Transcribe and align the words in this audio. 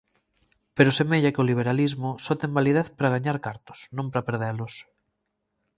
Pero 0.75 0.95
semella 0.99 1.33
que 1.33 1.43
o 1.43 1.49
liberalismo 1.49 2.09
só 2.25 2.33
ten 2.41 2.55
validez 2.57 2.87
para 2.97 3.13
gañar 3.15 3.37
cartos, 3.47 3.79
non 3.97 4.07
para 4.13 4.25
perdelos. 4.27 4.73